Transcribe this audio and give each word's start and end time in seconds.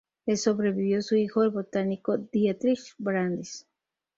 Le 0.25 0.35
sobrevivió 0.35 1.03
su 1.03 1.15
hijo, 1.15 1.43
el 1.43 1.51
botánico 1.51 2.17
Dietrich 2.17 2.95
Brandis. 2.97 3.67